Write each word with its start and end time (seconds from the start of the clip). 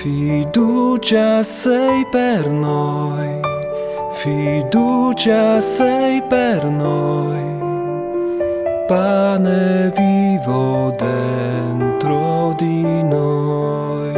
Fiducia 0.00 1.42
sei 1.42 2.06
per 2.12 2.48
noi, 2.48 3.40
fiducia 4.12 5.60
sei 5.60 6.22
per 6.22 6.64
noi, 6.66 7.42
pane 8.86 9.92
vivo 9.96 10.94
dentro 10.96 12.54
di 12.56 13.02
noi. 13.02 14.12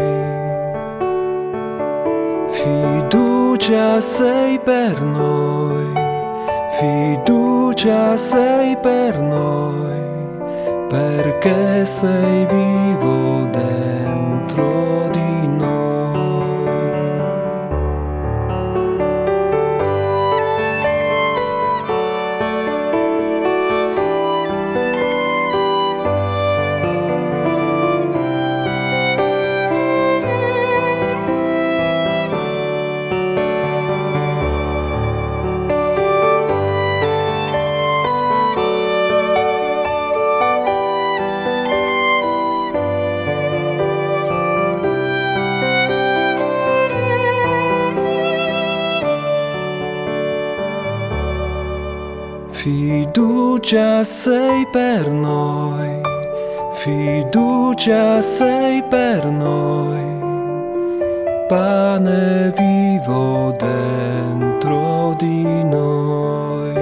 Fiducia 2.50 4.02
sei 4.02 4.58
per 4.58 5.00
noi, 5.00 5.92
fiducia 6.78 8.18
sei 8.18 8.76
per 8.76 9.18
noi, 9.18 9.98
perché 10.90 11.86
sei 11.86 12.44
vivo 12.44 13.48
dentro 13.50 13.79
Fiducia 52.62 54.04
sei 54.04 54.66
per 54.70 55.08
noi, 55.08 55.98
fiducia 56.74 58.20
sei 58.20 58.82
per 58.82 59.24
noi, 59.24 60.04
pane 61.48 62.52
vivo 62.54 63.56
dentro 63.58 65.14
di 65.16 65.64
noi. 65.64 66.74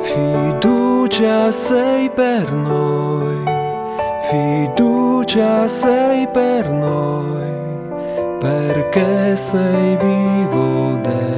Fiducia 0.00 1.50
sei 1.50 2.10
per 2.10 2.52
noi, 2.52 3.44
fiducia 4.28 5.66
sei 5.68 6.28
per 6.28 6.68
noi, 6.68 7.50
perché 8.40 9.38
sei 9.38 9.96
vivo 9.96 10.98
dentro 11.00 11.31